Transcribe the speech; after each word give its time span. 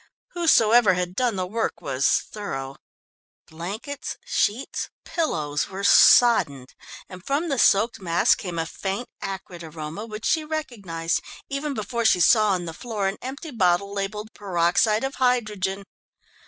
Whosoever 0.31 0.95
had 0.95 1.15
done 1.15 1.35
the 1.35 1.45
work 1.45 1.79
was 1.79 2.07
thorough. 2.07 2.75
Blankets, 3.45 4.17
sheets, 4.25 4.89
pillows 5.05 5.69
were 5.69 5.83
soddened, 5.83 6.73
and 7.07 7.23
from 7.23 7.49
the 7.49 7.59
soaked 7.59 7.99
mass 8.01 8.33
came 8.33 8.57
a 8.57 8.65
faint 8.65 9.09
acrid 9.21 9.61
aroma 9.61 10.07
which 10.07 10.25
she 10.25 10.43
recognised, 10.43 11.21
even 11.49 11.75
before 11.75 12.03
she 12.03 12.19
saw 12.19 12.49
on 12.53 12.65
the 12.65 12.73
floor 12.73 13.07
an 13.07 13.17
empty 13.21 13.51
bottle 13.51 13.93
labelled 13.93 14.33
"Peroxide 14.33 15.03
of 15.03 15.13
Hydrogen." 15.21 15.83